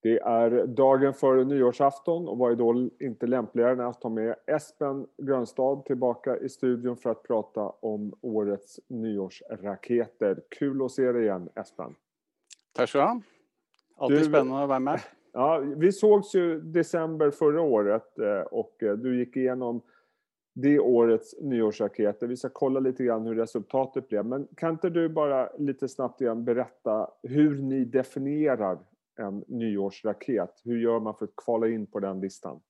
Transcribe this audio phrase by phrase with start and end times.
[0.00, 5.06] Det är dagen före nyårsafton och var då inte lämpligare än att ta med Espen
[5.16, 10.42] Grönstad tillbaka i studion för att prata om årets nyårsraketer.
[10.58, 11.94] Kul att se dig igen Espen.
[12.72, 13.20] Tack så du ha.
[13.96, 15.00] Alltid spennende spännande att vara med.
[15.32, 18.18] Ja, vi sågs ju december förra året
[18.50, 19.82] og och eh, du gick igenom
[20.54, 22.26] det årets nyårsraketer.
[22.26, 24.26] Vi ska kolla lite grann hur resultatet blev.
[24.26, 28.78] Men kan inte du bara lite snabbt igen berätta hur ni definierar
[29.22, 30.62] en nyårsraket?
[30.64, 32.60] Hvordan gjør man for å kvale inn på den listan?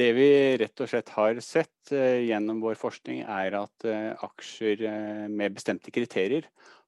[0.00, 4.84] Det vi rett og slett har sett eh, gjennom vår forskning, er at eh, aksjer
[4.86, 6.46] eh, med bestemte kriterier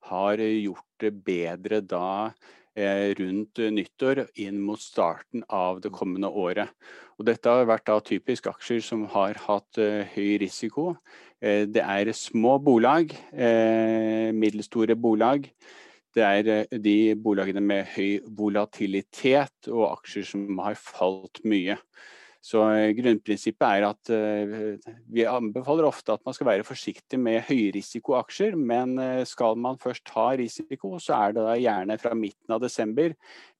[0.09, 2.33] har gjort det bedre da
[2.73, 6.71] rundt nyttår inn mot starten av det kommende året.
[7.21, 9.77] Og dette har vært typisk aksjer som har hatt
[10.15, 10.95] høy risiko.
[11.37, 13.13] Det er små bolag,
[14.33, 15.51] middelstore bolag
[16.17, 21.79] det er eh, de bolagene med høy volatilitet og aksjer som har falt mye.
[22.43, 27.45] Så eh, Grunnprinsippet er at eh, vi anbefaler ofte at man skal være forsiktig med
[27.49, 33.17] høyrisikoaksjer, men skal man først ta risiko, så er det gjerne fra midten av desember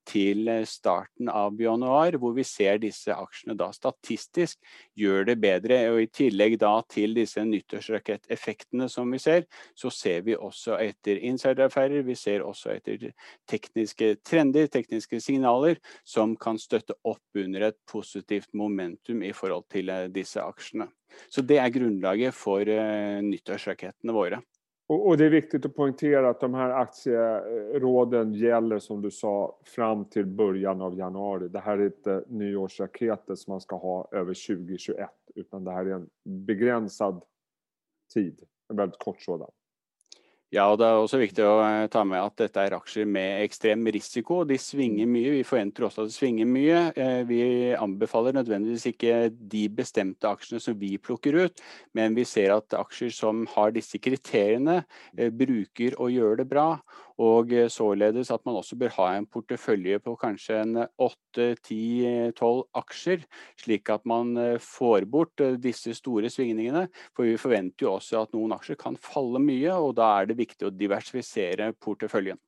[0.09, 4.59] til eh, starten av januar, hvor vi ser disse aksjene da statistisk
[4.99, 5.79] gjør det bedre.
[5.93, 9.47] og I tillegg da til disse nyttårsraketteffektene som vi ser,
[9.79, 13.11] så ser vi også etter insideraffærer, vi ser også etter
[13.51, 19.93] tekniske trender, tekniske signaler, som kan støtte opp under et positivt momentum i forhold til
[19.93, 20.89] eh, disse aksjene.
[21.29, 24.39] Så det er grunnlaget for uh, nyttårsrakettene våre.
[24.87, 29.59] Och, och, det är viktigt att poängtera att de här aktieråden gäller som du sa
[29.65, 31.49] fram till början av januari.
[31.49, 35.95] Det här är inte nyårsraketer som man ska ha över 2021 utan det här är
[35.95, 37.25] en begränsad
[38.15, 39.51] tid, en väldigt kort sådan.
[40.53, 43.41] Ja, og Det er også viktig å eh, ta med at dette er aksjer med
[43.47, 44.43] ekstrem risiko.
[44.45, 45.31] De svinger mye.
[45.39, 46.83] Vi forventer også at det svinger mye.
[46.93, 47.39] Eh, vi
[47.73, 51.63] anbefaler nødvendigvis ikke de bestemte aksjene som vi plukker ut,
[51.97, 54.83] men vi ser at aksjer som har disse kriteriene,
[55.17, 56.67] eh, bruker å gjøre det bra.
[57.21, 63.27] Og således at man også bør ha en portefølje på kanskje en 8-10-12 aksjer,
[63.61, 66.87] slik at man får bort disse store svingningene.
[67.17, 70.41] For vi forventer jo også at noen aksjer kan falle mye, og da er det
[70.41, 72.41] viktig å diversifisere porteføljen.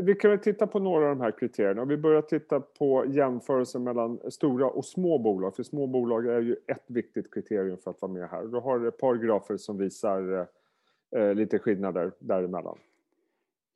[0.00, 1.84] Vi kan titta på några av de här kriterierna.
[1.84, 5.56] Vi börjar titta på jämförelsen mellom store og små bolag.
[5.56, 8.44] För små bolag är ju ett viktigt kriterium for å være med her.
[8.46, 10.46] Du har et par grafer som viser
[11.16, 12.78] eh, lite skillnader däremellan.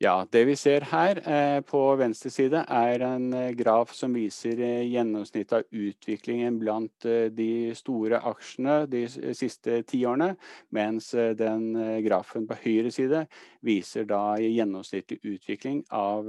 [0.01, 4.57] Ja, Det vi ser her eh, på venstre side, er en eh, graf som viser
[4.57, 7.05] eh, gjennomsnittet av utviklingen blant
[7.37, 9.03] de store aksjene de
[9.37, 10.33] siste ti årene,
[10.73, 11.69] mens den
[12.03, 13.23] grafen på høyre side
[13.61, 16.27] viser da gjennomsnittlig utvikling av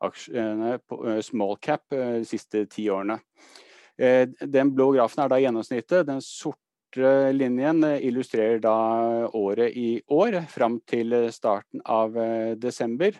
[0.00, 3.20] aksjene på small cap de siste ti årene.
[3.96, 6.06] Den blå grafen er da gjennomsnittet.
[6.08, 6.63] Den sorte
[6.94, 13.12] svarte linjen eh, illustrerer da året i år fram til starten av eh, desember.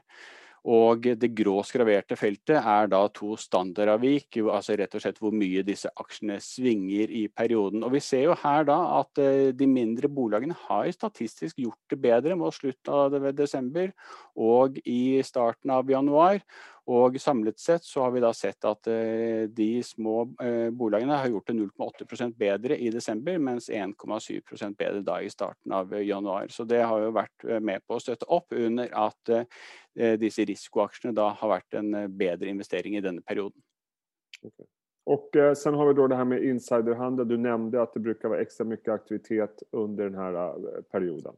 [0.65, 5.61] Og det grå skraverte feltet er da to standardavvik, altså rett og slett hvor mye
[5.63, 7.85] disse aksjene svinger i perioden.
[7.85, 12.01] Og Vi ser jo her da at eh, de mindre bolagene har statistisk gjort det
[12.01, 13.93] bedre mot slutten av desember
[14.37, 16.41] og i starten av januar.
[16.91, 21.31] Og samlet sett så har vi da sett at eh, de små eh, bolagene har
[21.33, 26.53] gjort det 0,8% bedre i desember, mens 1,7% bedre da i starten av januar.
[26.53, 29.37] Så det har jo vært eh, med på å støtte opp under at
[29.95, 33.63] disse risikoaksjene da har vært en bedre investering i denne perioden.
[34.43, 34.67] Okay.
[35.05, 37.29] Och eh, sen har vi då det här med insiderhandel.
[37.29, 41.35] Du nämnde att det brukar vara extra mycket aktivitet under den här eh, perioden.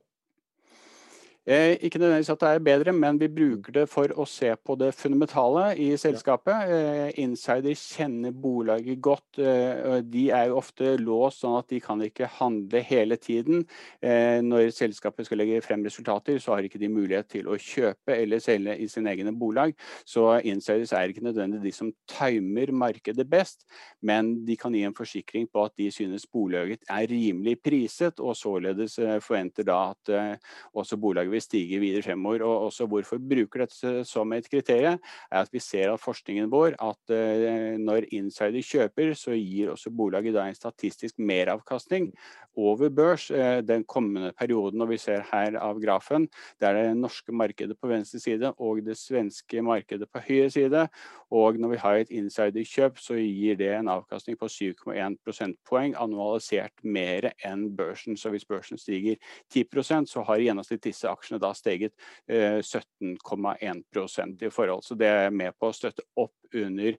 [1.48, 4.74] Eh, ikke nødvendigvis at det er bedre, men vi bruker det for å se på
[4.80, 6.72] det fundamentale i selskapet.
[6.74, 9.38] Eh, insider kjenner bolaget godt.
[9.38, 13.62] Eh, de er jo ofte låst, sånn at de kan ikke handle hele tiden.
[14.02, 18.42] Når selskapet skal legge frem resultater, så har ikke de mulighet til å kjøpe eller
[18.42, 19.74] selge i sine egne bolag.
[20.04, 23.64] Så insiders er ikke nødvendigvis de som timer markedet best,
[24.02, 28.34] men de kan gi en forsikring på at de synes bolaget er rimelig priset, og
[28.36, 30.40] således forventer da at
[30.74, 32.44] også bolaget vil stige videre fremover.
[32.46, 34.98] Og også hvorfor bruker dette som et kriterium,
[35.30, 39.92] er at vi ser av forskningen vår at uh, når insider kjøper, så gir også
[39.94, 42.10] bolaget da en statistisk meravkastning
[42.56, 44.82] over børs uh, den kommende perioden.
[44.82, 46.28] Og vi ser her av grafen,
[46.60, 50.86] det er det norske markedet på venstre side og det svenske markedet på høyre side.
[51.34, 56.84] Og når vi har et insiderkjøp, så gir det en avkastning på 7,1 prosentpoeng annualisert
[56.84, 58.16] mer enn børsen.
[58.16, 59.16] Så hvis børsen stiger
[59.52, 61.92] 10% så har i gjennomsnitt disse aksjene aksjene da steget
[62.30, 64.84] 17,1% i forhold.
[64.84, 66.96] Så det er med på å støtte opp under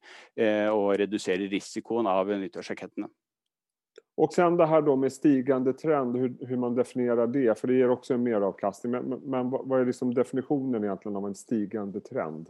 [0.74, 3.07] og redusere risikoen av nyttårsrakettene.
[4.18, 8.13] Och sen det här med stigande trend, hur, man definierar det, för det ger också
[8.13, 8.91] en meravkastning.
[8.91, 12.50] Men, men, men vad liksom definitionen egentligen av en stigande trend?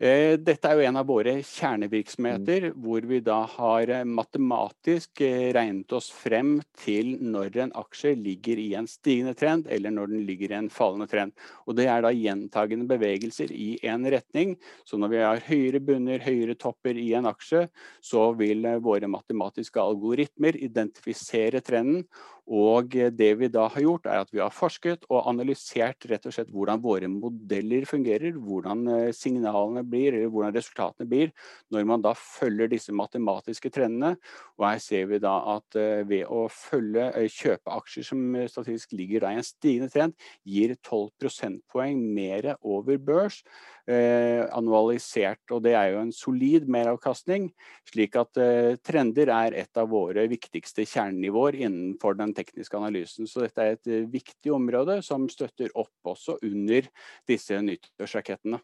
[0.00, 2.78] Eh, dette er jo en av våre kjernevirksomheter, mm.
[2.82, 8.58] hvor vi da har eh, matematisk eh, regnet oss frem til når en aksje ligger
[8.58, 11.36] i en stigende trend, eller når den ligger i en fallende trend.
[11.68, 14.56] Og Det er da gjentagende bevegelser i en retning.
[14.82, 17.68] Så når vi har høyere bunner, høyere topper i en aksje,
[18.02, 22.08] så vil våre matematiske algoritmer identifisere trenden
[22.50, 26.34] og det vi da har gjort, er at vi har forsket og analysert rett og
[26.34, 31.30] slett hvordan våre modeller fungerer, hvordan eh, signalene blir, eller hvordan resultatene blir,
[31.70, 34.16] når man da følger disse matematiske trendene.
[34.58, 38.96] Og her ser vi da at eh, ved å følge, eh, kjøpe aksjer som statistisk
[38.98, 43.42] ligger i en stigende trend, gir 12 prosentpoeng mer over børs
[43.90, 45.42] eh, annualisert.
[45.54, 47.50] Og det er jo en solid meravkastning,
[47.88, 53.30] slik at eh, trender er et av våre viktigste kjernenivåer innenfor den tekniske analysen.
[53.30, 56.88] Så dette er et eh, viktig område som støtter opp også under
[57.28, 58.62] disse nyttårsrakettene.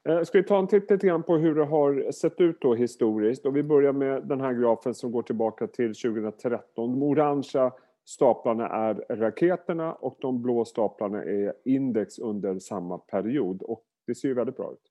[0.00, 3.46] Skal ska vi ta en titt lite på hur det har sett ut då historiskt?
[3.46, 6.64] Och vi börjar med den här grafen som går tilbake til 2013.
[6.74, 7.72] De orangea
[8.08, 13.62] staplarna er raketerna og de blå staplarna er index under samme period.
[13.62, 14.90] Och det ser jo veldig bra ut.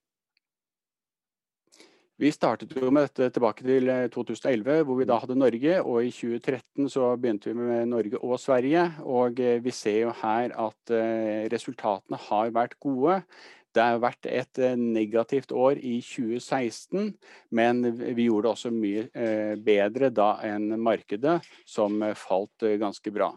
[2.20, 5.78] Vi startet jo med dette tilbake til 2011, eh, hvor vi da hadde Norge.
[5.88, 8.82] Og i 2013 så begynte vi med Norge og Sverige.
[9.08, 13.22] Og eh, vi ser jo her at eh, resultatene har vært gode.
[13.72, 17.14] Det har vært et negativt år i 2016,
[17.56, 19.04] men vi gjorde det også mye
[19.62, 21.36] bedre da enn markedet,
[21.70, 23.30] som falt ganske bra.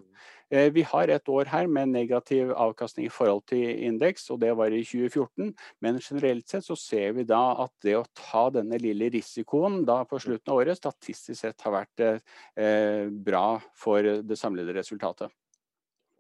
[0.53, 4.51] Eh, vi har et år her med negativ avkastning i forhold til indeks, og det
[4.57, 5.55] var i 2014.
[5.81, 10.03] Men generelt sett så ser vi da at det å ta denne lille risikoen da
[10.05, 15.33] på slutten av året statistisk sett har vært eh, bra for det samlede resultatet.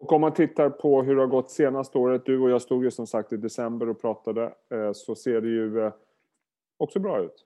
[0.02, 2.84] Och om man tittar på hur det har gått senaste året, du och jag stod
[2.84, 5.90] ju som sagt i december och pratade, eh, så ser det ju
[6.78, 7.44] också bra ut.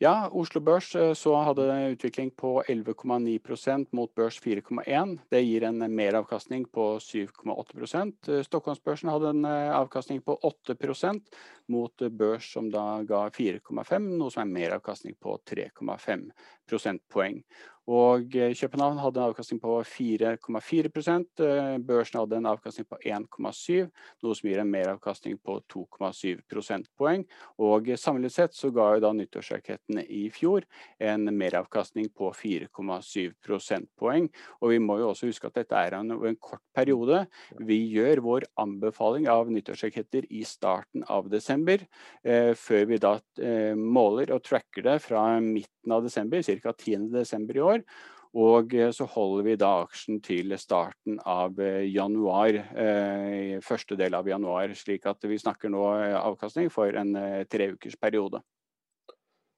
[0.00, 5.18] Ja, Oslo Børs eh, så hadde en utvikling på 11,9% mot børs 4,1.
[5.28, 11.20] Det gir en meravkastning på 7,8 eh, Stockholmsbørsen hadde en eh, avkastning på 8%
[11.68, 16.24] mot børs som da ga 4,5, noe som er meravkastning på 3,5
[16.70, 17.42] prosentpoeng.
[17.90, 20.90] Og eh, København hadde en avkastning på 4,4
[21.42, 23.88] eh, Børsen hadde en avkastning på 1,7
[24.22, 27.24] noe som gir en meravkastning på 2,7 prosentpoeng.
[27.58, 30.66] Og samlet sett så ga jo da nyttårsraketten i fjor
[31.02, 34.28] en meravkastning på 4,7 prosentpoeng.
[34.60, 37.24] Og vi må jo også huske at dette er en, en kort periode.
[37.58, 41.82] Vi gjør vår anbefaling av nyttårsraketter i starten av desember,
[42.22, 46.72] eh, før vi da eh, måler og tracker det fra midten av desember, ca.
[46.72, 47.10] 10.
[47.14, 47.84] desember i år.
[48.38, 54.14] Og eh, så holder vi da aksjen til starten av eh, januar, eh, første del
[54.14, 54.70] av januar.
[54.78, 55.82] Slik at vi snakker nå
[56.20, 57.14] avkastning for en
[57.50, 57.98] treukersperiode.
[58.00, 58.42] periode.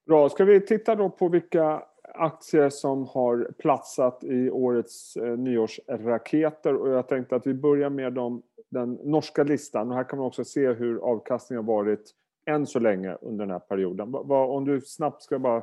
[0.09, 0.29] Bra.
[0.29, 1.83] Skal vi titta på hvilke
[2.13, 6.75] aksjer som har platset i årets nyårsraketer?
[6.75, 8.43] Og jeg tenkte at vi begynner med dem,
[8.73, 9.93] den norske listen.
[9.93, 12.13] Og her kan man også se hvordan avkastningen har vært
[12.51, 14.17] enn så lenge under denne perioden.
[14.17, 15.63] Om du snabbt skal bare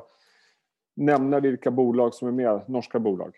[0.96, 3.36] nevne hvilke bolag som er med, norske bolag?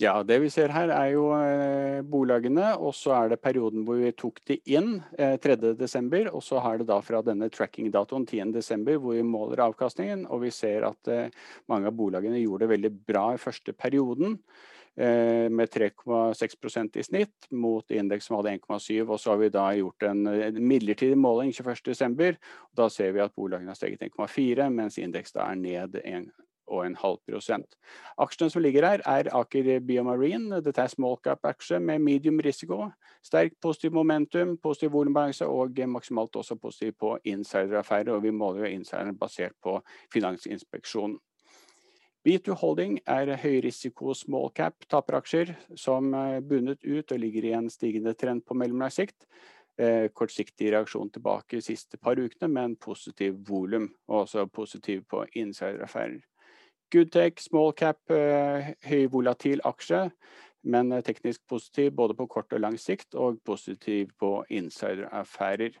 [0.00, 3.98] Ja, Det vi ser her er jo eh, bolagene, og så er det perioden hvor
[4.00, 6.30] vi tok de inn eh, 3.12.
[6.32, 8.96] Og så har det da fra denne tracking-datoen 10.12.
[8.96, 10.24] hvor vi måler avkastningen.
[10.32, 11.28] Og vi ser at eh,
[11.68, 14.38] mange av bolagene gjorde det veldig bra i første perioden.
[14.96, 19.04] Eh, med 3,6% i snitt mot indeks som hadde 1,7.
[19.04, 22.40] Og så har vi da gjort en, en midlertidig måling 21.12.
[22.72, 26.32] Da ser vi at bolagene har steget 1,4, mens indeks da er ned 1,
[26.70, 27.76] og en halv prosent.
[28.20, 30.62] Aksjene som ligger her, er Aker Biomarine.
[30.64, 32.86] Dette er small cap-aksje med medium risiko.
[33.26, 38.14] Sterk positiv momentum, positiv volumbalanse og maksimalt også positiv på insideraffærer.
[38.14, 39.80] Og vi måler jo insideren basert på
[40.12, 41.18] Finansinspeksjonen.
[42.20, 47.70] B2 Holding er høyrisiko small cap taperaksjer som er bundet ut og ligger i en
[47.72, 49.24] stigende trend på mellomlang sikt.
[49.80, 55.24] Eh, kortsiktig reaksjon tilbake de siste par ukene, men positiv volum, og også positiv på
[56.90, 56.90] insideraffærer.
[56.90, 57.98] Goodtech, small cap,
[58.84, 60.10] høyvolatil aksje,
[60.62, 65.72] men eh, teknisk positiv både på kort og lang sikt, og positiv på insideraffærer.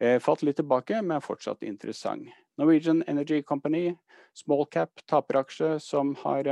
[0.00, 2.28] Eh, falt litt tilbake, men fortsatt interessant.
[2.58, 3.94] Norwegian Energy Company,
[4.34, 6.44] small cap, taperaksje som har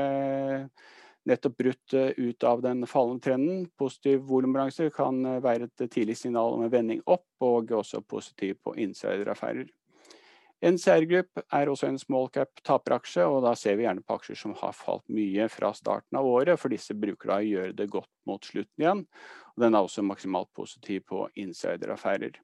[1.28, 3.66] nettopp brutt ut av den fallende trenden.
[3.76, 8.74] Positiv volumbalanse kan være et tidlig signal om en vending opp, og også positiv på
[8.74, 9.68] insideraffærer.
[10.58, 14.40] NCR særgrupp er også en small cap taperaksje, og da ser vi gjerne på aksjer
[14.40, 17.86] som har falt mye fra starten av året, for disse bruker da å gjøre det
[17.92, 19.04] godt mot slutten igjen.
[19.54, 22.40] Og den er også maksimalt positiv på insideraffærer.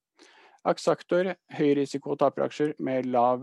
[0.64, 3.42] Aksaktor, høyrisiko taperaksjer med lav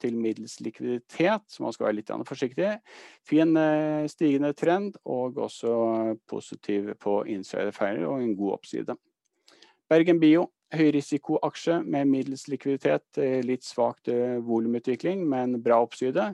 [0.00, 2.70] til middels likviditet, så man skal være litt forsiktig.
[3.26, 3.58] Fin
[4.08, 8.96] stigende trend, og også positiv på insideraffærer og en god oppside.
[9.90, 14.10] Bergen Bio, høyrisikoaksje med middels likviditet, litt svakt
[14.42, 16.32] volumutvikling, men bra oppside.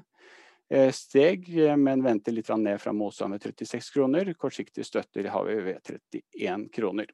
[0.97, 4.31] Steg, men venter litt ned fra motstand ved 36 kroner.
[4.41, 7.13] Kortsiktig støtter har vi ved 31 kroner.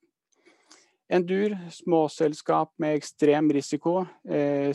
[1.09, 4.03] Endur, småselskap med ekstrem risiko.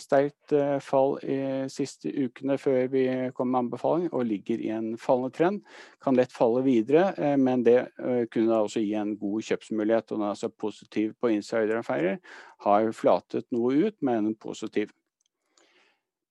[0.01, 1.35] Sterkt fall i
[1.69, 3.03] siste ukene før vi
[3.37, 5.59] kom med anbefaling, og ligger i en fallende trend.
[6.01, 7.77] Kan lett falle videre, men det
[8.33, 12.17] kunne da også gi en god kjøpsmulighet, og den er altså positiv på insideraffærer.
[12.65, 14.89] Har flatet noe ut, men positiv.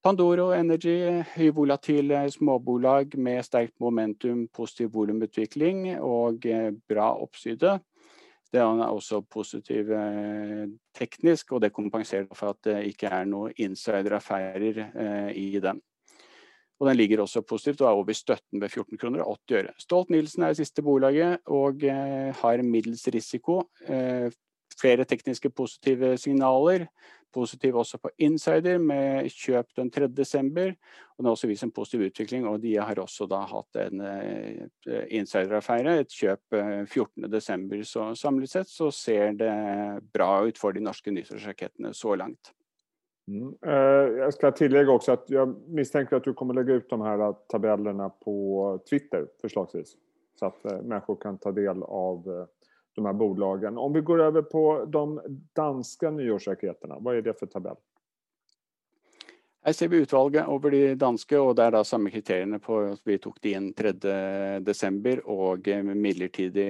[0.02, 6.42] Pandoro Energy, høyvolatil småbolag med sterkt momentum, positiv volumutvikling og
[6.90, 7.78] bra oppside.
[8.52, 9.88] Det er også positiv
[10.94, 15.80] teknisk, og det kompenserer for at det ikke er noe insideraffærer i den.
[16.82, 19.73] Og den ligger også positivt og er over støtten ved 14 kroner og 80 øre.
[19.78, 21.80] Stolt-Nielsen er det siste bolaget og
[22.42, 23.62] har middels risiko.
[24.81, 26.87] Flere tekniske positive signaler.
[27.33, 30.09] Positiv også på insider med kjøp den 3.
[30.12, 30.75] desember.
[30.75, 34.02] Det har også vist en positiv utvikling, og de har også da hatt en
[35.09, 36.59] insideraffære, et kjøp
[36.91, 37.31] 14.
[37.33, 37.81] desember.
[37.88, 39.52] Så samlet sett så ser det
[40.12, 42.52] bra ut for de norske nyttårsrakettene så langt.
[43.31, 43.55] Mm.
[44.19, 48.11] Jeg skal tillegge også at jeg mistenker at du kommer legge ut de her tabellene
[48.21, 48.35] på
[48.88, 49.97] Twitter forslagsvis.
[50.37, 52.29] Så at mennesker kan ta del av
[52.94, 53.78] de här bolagen.
[53.78, 55.20] Om vi går över på de
[55.52, 57.76] danska nyårsraketterna, vad är det för tabell?
[59.64, 63.04] Her ser vi utvalget over de danske, og det er da samme kriteriene på at
[63.06, 63.92] vi tok de inn 3.
[64.66, 66.64] desember og midlertidig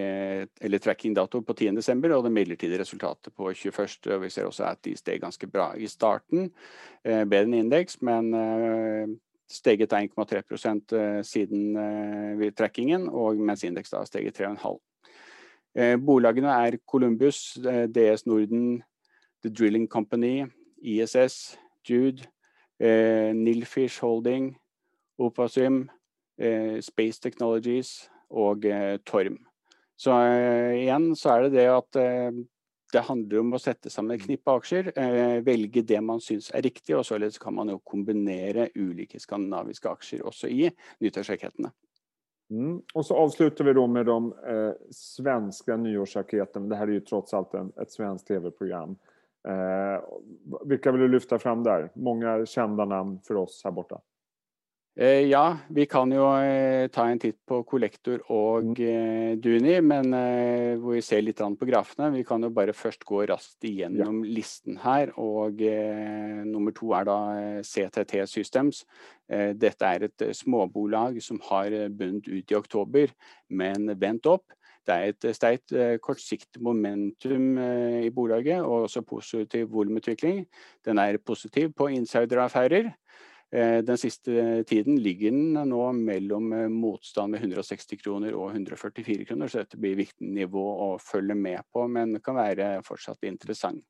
[0.60, 1.70] eller tracking dato på 10.
[1.80, 4.20] desember og det midlertidige resultatet på 21.
[4.20, 6.52] Vi ser også at de steg ganske bra i starten.
[7.00, 8.28] Bedre enn indeks, men
[9.48, 14.76] steget 1,3% siden trackingen, og mens indeks da steget 3,5%.
[15.74, 18.82] Bolagene er Columbus, DS Norden,
[19.42, 20.44] The Drilling Company,
[20.82, 21.56] ISS,
[21.88, 22.26] Jude,
[22.78, 24.52] Nilfish Holding,
[25.18, 25.88] Opasym,
[26.80, 28.66] Space Technologies og
[29.06, 29.38] Torm.
[29.96, 30.12] Så
[30.76, 32.00] igjen så er det det at
[32.92, 34.90] det handler om å sette sammen et knippe aksjer,
[35.46, 40.26] velge det man synes er riktig, og således kan man jo kombinere ulike skandinaviske aksjer
[40.28, 40.66] også i
[41.00, 41.70] nyttårsrakettene.
[42.94, 44.34] Och så avslutar vi då med de
[44.90, 46.66] svenska nyårsraketterna.
[46.66, 48.96] Det här är ju trots allt ett svenskt TV-program.
[50.64, 51.90] Vilka vill du lyfta fram där?
[51.94, 54.00] Många kända namn för oss här borta.
[55.00, 56.26] Ja, vi kan jo
[56.92, 60.12] ta en titt på Collector og Duni, men
[60.82, 62.10] hvor vi ser litt på grafene.
[62.12, 65.64] Vi kan jo bare først gå raskt igjennom listen her, og
[66.44, 67.16] nummer to er da
[67.64, 68.84] CTT Systems.
[69.32, 73.16] Dette er et småbolag som har bundet ut i oktober,
[73.48, 74.44] men vendt opp.
[74.84, 75.72] Det er et sterkt
[76.04, 80.44] kortsiktig momentum i bolaget, og også positiv volumutvikling.
[80.84, 82.92] Den er positiv på insideraffærer.
[83.52, 89.60] Den siste tiden ligger den nå mellom motstand ved 160 kroner og 144 kroner, så
[89.60, 93.84] dette blir viktig nivå å følge med på, men kan være fortsatt interessant.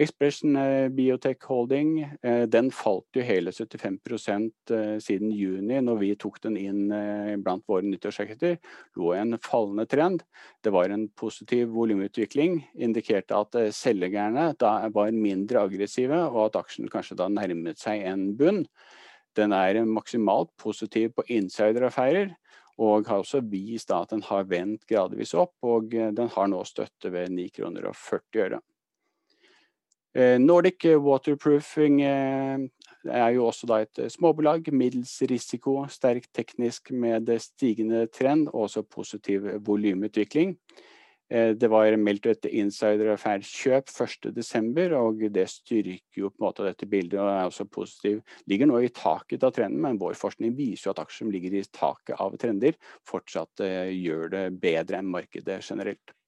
[0.00, 0.54] Expression
[0.96, 1.90] Biotech Holding,
[2.48, 4.72] den falt jo hele 75%
[5.04, 6.86] siden juni når vi tok den inn
[7.44, 8.56] blant våre nyttårsraketter.
[8.96, 10.24] Lå i en fallende trend.
[10.64, 16.88] Det var en positiv volumutvikling, indikerte at selgerne da var mindre aggressive, og at aksjen
[16.88, 18.64] kanskje da nærmet seg en bunn.
[19.36, 22.32] Den er maksimalt positiv på insideraffærer,
[22.80, 27.12] og har også vist at den har vendt gradvis opp, og den har nå støtte
[27.12, 28.64] ved 9 kroner og 40 øre.
[30.14, 38.48] Nordic Waterproofing er jo også da et småbolag, middels risiko, sterkt teknisk med stigende trend
[38.50, 40.56] og også positiv volumutvikling.
[41.30, 44.32] Det var meldt et insideraffære kjøp 1.
[44.34, 48.18] desember, og det styrker jo på en måte dette bildet og er også positiv.
[48.50, 51.54] Ligger nå i taket av trenden, men vår forskning viser jo at aksjer som ligger
[51.54, 52.74] i taket av trender
[53.06, 56.18] fortsatt gjør det bedre enn markedet generelt.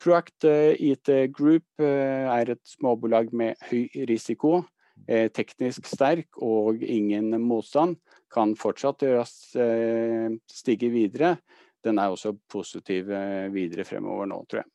[0.00, 0.46] Proact
[0.80, 4.62] IT Group er et småbolag med høy risiko,
[5.06, 7.96] teknisk sterk og ingen motstand.
[8.32, 9.02] kan fortsatt
[10.48, 11.36] stige videre.
[11.84, 13.08] Den er også positiv
[13.52, 14.70] videre fremover nå, tror jeg.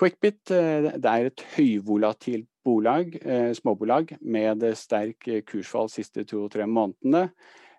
[0.00, 3.14] Quickbit er et høyvolatilt bolag,
[3.54, 7.28] småbolag med sterk kursfall de siste to-tre månedene.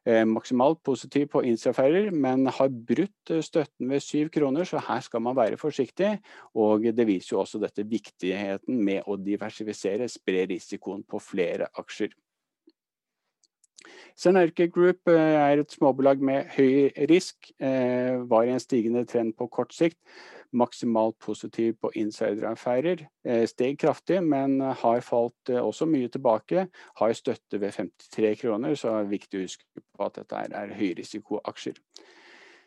[0.06, 5.00] Eh, maksimalt positiv på innsaffærer, men har brutt eh, støtten ved syv kroner, så her
[5.02, 6.20] skal man være forsiktig.
[6.54, 12.14] Og det viser jo også dette viktigheten med å diversifisere, spre risikoen på flere aksjer.
[14.16, 19.50] Senerke Group eh, er et småbolag med høy risk, var i en stigende trend på
[19.50, 19.98] kort sikt
[20.56, 23.06] maksimalt positiv på insideraffærer.
[23.26, 26.68] Eh, steg kraftig, men har falt eh, også mye tilbake.
[27.00, 30.76] Har støtte ved 53 kroner, så er det viktig å huske på at dette er
[30.80, 31.80] høyrisikoaksjer.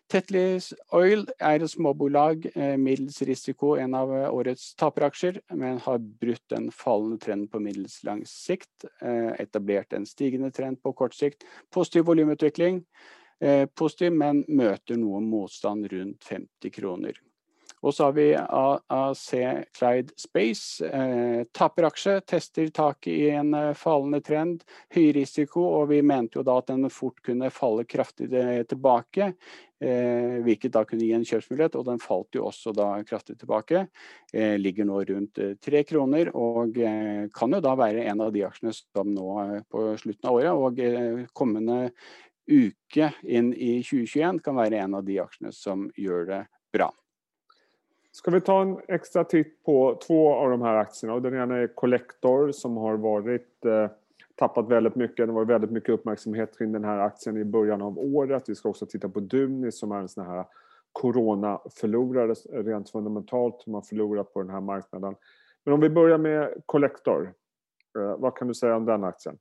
[0.08, 6.44] Tetlis Oil er et småbolag, eh, middels risiko, en av årets taperaksjer, men har brutt
[6.48, 8.88] den fallende trenden på middels lang sikt.
[9.02, 11.44] Etablert en stigende trend på kort sikt.
[11.70, 12.82] Positiv volumutvikling.
[13.76, 17.20] Positiv, men møter noe motstand rundt 50 kroner.
[17.82, 19.28] Og så har vi AC
[19.76, 20.84] Clyde Space.
[20.84, 24.64] Eh, taperaksje, tester taket i en eh, fallende trend.
[24.94, 28.30] Høy risiko, og vi mente jo da at den fort kunne falle kraftig
[28.68, 29.32] tilbake.
[29.78, 33.86] Eh, hvilket da kunne gi en kjøpsmulighet, og den falt jo også da kraftig tilbake.
[34.34, 38.32] Eh, ligger nå rundt eh, tre kroner, og eh, kan jo da være en av
[38.34, 39.28] de aksjene som nå
[39.70, 41.92] på slutten av året og kommende
[42.48, 46.42] uke inn i 2021 kan være en av de aksjene som gjør det
[46.74, 46.88] bra.
[48.18, 51.20] Ska vi ta en extra titt på två av de här aktierna?
[51.20, 53.90] Den ena är Collector som har varit, eh,
[54.34, 55.16] tappat väldigt.
[55.16, 58.48] Det var väldigt mycket uppmärksamhet kring den här aktien i början av året.
[58.48, 60.44] Vi ska också titta på Duni som är en sån här
[60.92, 65.14] coronaförlorare rent fundamentalt som har förlorat på den här marknaden.
[65.64, 67.32] Men om vi börjar med Collector.
[67.98, 69.38] Eh, vad kan du säga om den aktien?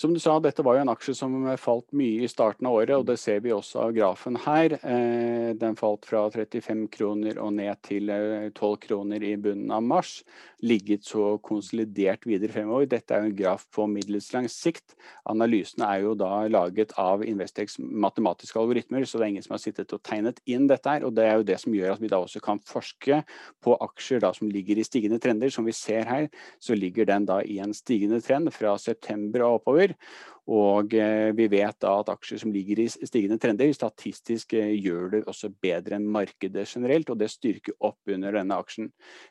[0.00, 2.94] Som du sa, dette var jo en aksje som falt mye i starten av året,
[2.96, 4.72] og det ser vi også av grafen her.
[4.80, 9.84] Eh, den falt fra 35 kroner og ned til 12 eh, kroner i bunnen av
[9.84, 10.22] mars.
[10.64, 12.88] Ligget så konsolidert videre fremover.
[12.88, 14.96] Dette er jo en graf på middels lang sikt.
[15.28, 19.62] Analysene er jo da laget av Investex matematiske algoritmer, så det er ingen som har
[19.66, 21.04] sittet og tegnet inn dette her.
[21.04, 23.20] Og det er jo det som gjør at vi da også kan forske
[23.60, 25.52] på aksjer da som ligger i stigende trender.
[25.52, 29.60] Som vi ser her, så ligger den da i en stigende trend fra september og
[29.60, 30.40] oppover oppover.
[30.50, 35.12] Og eh, vi vet da at aksjer som ligger i stigende trender, statistisk eh, gjør
[35.12, 38.88] det også bedre enn markedet generelt, og det styrker opp under denne aksjen.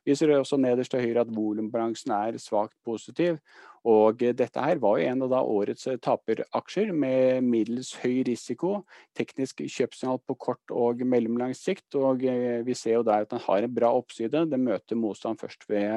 [0.08, 3.42] Vi ser også nederst til høyre at volumbalansen er svakt positiv.
[3.90, 8.86] Og eh, dette her var jo en av da årets taperaksjer med middels høy risiko.
[9.18, 11.90] Teknisk kjøpsignal på kort og mellomlang sikt.
[12.00, 14.46] Og vi ser jo der at den har en bra oppside.
[14.52, 15.88] Den møter motstand først ved